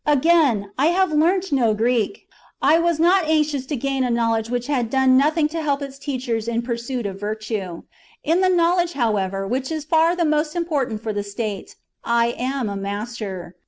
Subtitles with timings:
[0.07, 2.27] Again, I have learnt no Greek;
[2.59, 5.75] I was not anxious to gain a knowledge which had done nothing, THE JUGURTHINE WAR.
[5.77, 5.99] 215 to help its
[6.43, 7.83] teachers in the pursuit of virtue.
[8.23, 8.49] In the chap.
[8.49, 8.55] LXXXV.
[8.55, 13.57] knowledge, however, which is far the most important for the state, I am a master.